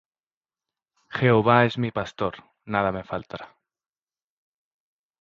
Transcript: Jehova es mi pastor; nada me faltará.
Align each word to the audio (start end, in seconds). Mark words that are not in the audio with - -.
Jehova 1.17 1.59
es 1.67 1.77
mi 1.85 1.93
pastor; 1.99 2.41
nada 2.77 2.95
me 2.99 3.07
faltará. 3.13 3.49